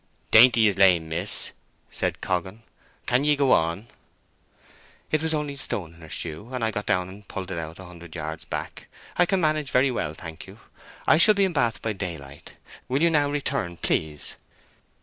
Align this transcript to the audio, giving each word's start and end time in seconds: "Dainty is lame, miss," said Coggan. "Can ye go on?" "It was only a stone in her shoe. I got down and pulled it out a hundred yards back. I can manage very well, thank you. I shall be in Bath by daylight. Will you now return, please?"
"Dainty 0.31 0.65
is 0.65 0.79
lame, 0.79 1.09
miss," 1.09 1.51
said 1.91 2.21
Coggan. 2.21 2.63
"Can 3.05 3.23
ye 3.23 3.35
go 3.35 3.51
on?" 3.51 3.85
"It 5.11 5.21
was 5.21 5.31
only 5.31 5.53
a 5.53 5.57
stone 5.57 5.93
in 5.93 6.01
her 6.01 6.09
shoe. 6.09 6.49
I 6.51 6.71
got 6.71 6.87
down 6.87 7.07
and 7.07 7.27
pulled 7.27 7.51
it 7.51 7.59
out 7.59 7.77
a 7.77 7.85
hundred 7.85 8.15
yards 8.15 8.43
back. 8.43 8.87
I 9.17 9.27
can 9.27 9.39
manage 9.39 9.69
very 9.69 9.91
well, 9.91 10.15
thank 10.15 10.47
you. 10.47 10.57
I 11.05 11.17
shall 11.17 11.35
be 11.35 11.45
in 11.45 11.53
Bath 11.53 11.83
by 11.83 11.93
daylight. 11.93 12.55
Will 12.87 13.03
you 13.03 13.11
now 13.11 13.29
return, 13.29 13.77
please?" 13.77 14.37